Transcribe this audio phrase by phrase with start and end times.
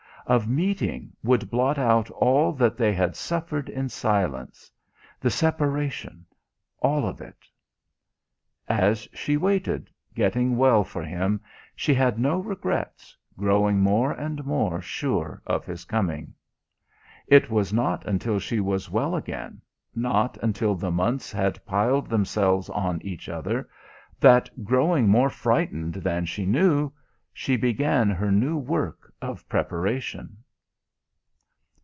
[0.27, 4.71] of meeting would blot out all that they had suffered in silence
[5.19, 6.23] the separation
[6.79, 7.45] all of it!
[8.69, 11.41] As she waited, getting well for him,
[11.75, 16.33] she had no regrets, growing more and more sure of his coming.
[17.27, 19.59] It was not until she was well again,
[19.95, 23.67] not until the months had piled themselves on each other,
[24.19, 26.91] that, growing more frightened than she knew,
[27.33, 30.35] she began her new work of preparation.